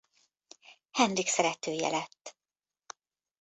[0.91, 2.37] Henrik szeretője lett.